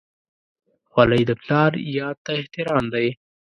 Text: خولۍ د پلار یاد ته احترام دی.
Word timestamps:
خولۍ 0.91 1.21
د 1.27 1.31
پلار 1.41 1.71
یاد 1.97 2.17
ته 2.25 2.31
احترام 2.39 2.85
دی. 2.93 3.07